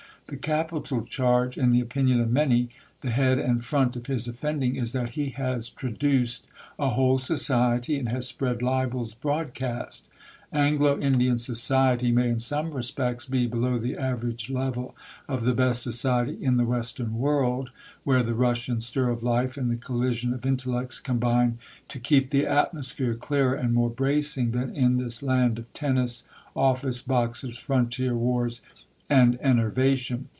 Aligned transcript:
The 0.27 0.37
capital 0.37 1.01
charge, 1.03 1.57
in 1.57 1.71
the 1.71 1.81
opinion 1.81 2.21
of 2.21 2.31
many, 2.31 2.69
the 3.01 3.09
head 3.11 3.37
and 3.37 3.61
front 3.61 3.97
of 3.97 4.05
his 4.05 4.29
offending, 4.29 4.77
is 4.77 4.93
that 4.93 5.09
he 5.09 5.31
has 5.31 5.69
traduced 5.69 6.47
a 6.79 6.91
whole 6.91 7.17
society, 7.17 7.99
and 7.99 8.07
has 8.07 8.29
spread 8.29 8.61
libels 8.61 9.13
broadcast. 9.13 10.07
Anglo 10.53 10.97
Indian 11.01 11.37
society 11.37 12.13
may 12.13 12.29
in 12.29 12.39
some 12.39 12.71
respects 12.71 13.25
be 13.25 13.45
below 13.45 13.77
the 13.77 13.97
average 13.97 14.49
level 14.49 14.95
of 15.27 15.43
the 15.43 15.53
best 15.53 15.81
society 15.81 16.37
in 16.41 16.55
the 16.55 16.63
Western 16.63 17.17
world, 17.17 17.69
where 18.05 18.23
the 18.23 18.33
rush 18.33 18.69
and 18.69 18.81
stir 18.81 19.09
of 19.09 19.21
life 19.21 19.57
and 19.57 19.69
the 19.69 19.75
collision 19.75 20.33
of 20.33 20.45
intellects 20.45 21.01
combine 21.01 21.57
to 21.89 21.99
keep 21.99 22.29
the 22.29 22.47
atmosphere 22.47 23.15
clearer 23.15 23.53
and 23.53 23.73
more 23.73 23.89
bracing 23.89 24.51
than 24.51 24.73
in 24.73 24.95
this 24.95 25.21
land 25.21 25.59
of 25.59 25.73
tennis, 25.73 26.29
office 26.55 27.01
boxes, 27.01 27.57
frontier 27.57 28.15
wars, 28.15 28.61
and 29.09 29.37
enervation. 29.41 30.29